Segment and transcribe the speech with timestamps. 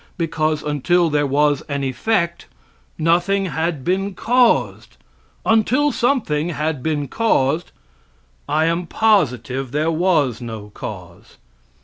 [0.17, 2.47] Because until there was an effect,
[2.97, 4.97] nothing had been caused;
[5.45, 7.71] until something had been caused,
[8.49, 11.37] I am positive there was no cause.